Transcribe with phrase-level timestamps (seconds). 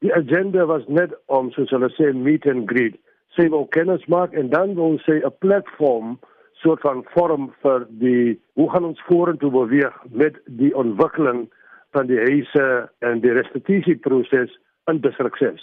[0.00, 2.94] Die agenda was net om soos hulle sê meet and greet,
[3.34, 6.18] sê wil kennis maak en dan wil sê 'n platform
[6.62, 11.48] soort van forum vir die hoe gaan ons vorentoe beweeg met die ontwikkeling
[11.90, 14.54] van die huise en die restituisieproses
[14.90, 15.62] in distrik 6.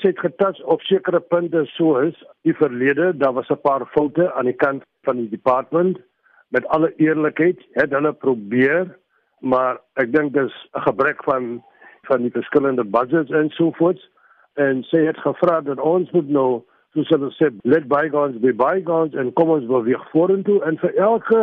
[0.00, 4.48] Sy het getas op sekere punte soos die verlede, daar was 'n paar foute aan
[4.48, 5.98] die kant van die departement
[6.48, 8.96] met alle eerlikheid het hulle probeer,
[9.40, 11.62] maar ek dink dis 'n gebrek van
[12.08, 14.02] van die verskillende budgets en so voort
[14.54, 16.62] en sy het gevra dat ons moet nou
[16.94, 21.42] soos hulle sê let bygones be bygones en kom ons beweeg vorentoe en vir elke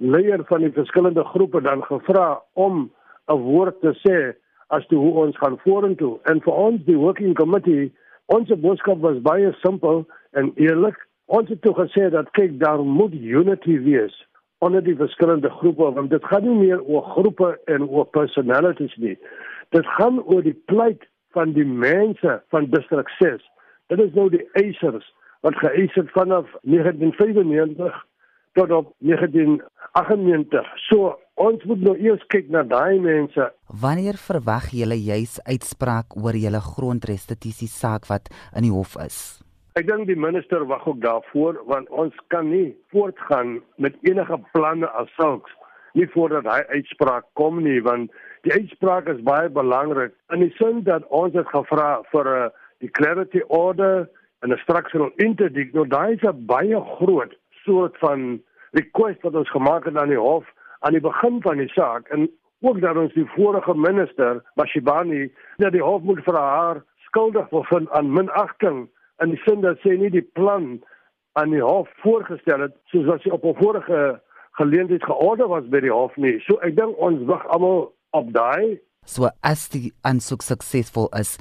[0.00, 2.90] leier van die verskillende groepe dan gevra om
[3.28, 4.34] 'n woord te sê
[4.70, 6.18] as to hoe ons gaan vorentoe.
[6.22, 7.90] En vir ons die working committee,
[8.26, 10.06] ons boodskap was baie simpel
[10.38, 10.96] en eerlik.
[11.26, 14.14] Ons het toe gesê dat kyk daar moet unity wees
[14.58, 19.16] onder die verskillende groepe want dit gaan nie meer oor groepe en oor personalities nie.
[19.70, 23.42] Dit gaan oor die pleit van die mense van distrik 6.
[23.86, 25.06] Dit is nou die eisers
[25.46, 28.00] wat geëis het vanaf 1995
[28.58, 30.72] tot op 1998.
[30.88, 33.46] So ons moet nou eers kyk na daai mense.
[33.82, 38.26] Wanneer verwag julle juis uitspraak oor julle grondrestituisie saak wat
[38.58, 39.38] in die hof is?
[39.78, 44.90] Ek dink die minister wag ook daarvoor want ons kan nie voortgaan met enige planne
[44.98, 45.54] as sulks
[45.92, 50.12] nie voordat hy uitspraak kom nie want die uitspraak is baie belangrik.
[50.32, 54.08] In die sin dat ons het gevra vir 'n uh, declarative order
[54.40, 57.32] en 'n structural interdict nou daai is 'n baie groot
[57.64, 60.46] soort van request wat ons gemaak het aan die hof
[60.78, 62.30] aan die begin van die saak en
[62.60, 67.90] ook dat ons die vorige minister Mashibani dat die hof moet vir haar skuldig bevind
[67.90, 70.80] aan minagting in die sin dat sy nie die plan
[71.32, 74.20] aan die hof voorgestel het soos wat sy op 'n vorige
[74.60, 76.36] geleentheid georder was by die hof nie.
[76.46, 78.78] So ek dink ons wag almal op daai.
[79.08, 81.38] So as die aansoek suksesvol is,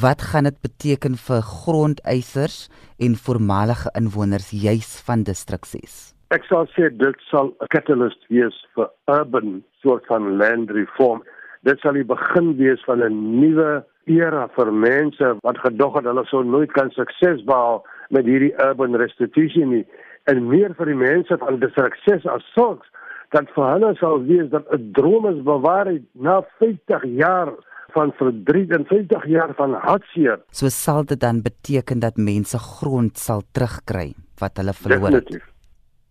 [0.00, 2.68] wat gaan dit beteken vir grondeisers
[3.00, 6.14] en voormalige inwoners juis van distrik 6?
[6.32, 11.22] Ek sal sê dit sal 'n catalyst wees vir urban soort van land reform.
[11.62, 16.24] Dit sal die begin wees van 'n nuwe era vir mense wat gedog het hulle
[16.28, 19.86] sou nooit kan sukses behaal met hierdie urban restitution nie.
[20.30, 22.88] En meer vir die mense van die sukses as sulks
[23.34, 27.52] dat vir hulle sal wees dat 'n droom is bewaar na 50 jaar
[27.94, 30.38] van verdriet en 50 jaar van hartseer.
[30.50, 35.24] So sal dit dan beteken dat mense grond sal terugkry wat hulle verloor het.
[35.24, 35.54] Definitief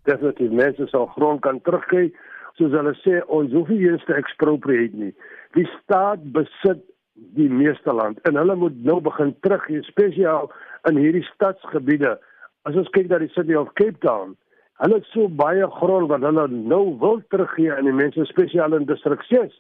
[0.03, 2.11] definitief mense sal grond kan terugkry
[2.59, 5.13] soos hulle sê ons hoef nie eens te expropriate nie
[5.57, 6.83] die staat besit
[7.37, 10.49] die meeste land en hulle moet nou begin teruggee spesiaal
[10.89, 12.17] in hierdie stadsgebiede
[12.69, 14.35] as ons kyk na die city of Cape Town
[14.83, 18.89] hulle het so baie grond wat hulle nou wil teruggee aan die mense spesiaal in
[18.89, 19.55] distrik 6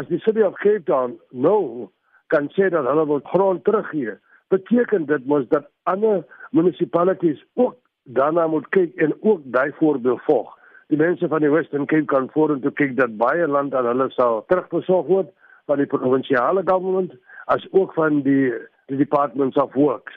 [0.00, 1.88] as die city of Cape Town nou
[2.34, 4.16] kan sê dat hulle wil grond teruggee
[4.52, 6.24] beteken dit mos dat ander
[6.56, 10.54] munisipalities ook daarna moet kyk en ook daai voorbeeld volg.
[10.88, 14.44] Die mense van die Western Cape kan vorentoe kyk dat baie land aan hulle sal
[14.48, 15.32] terugbesorg word
[15.68, 17.12] van die provinsiale government
[17.52, 18.52] as ook van die
[18.88, 20.14] die departments of works.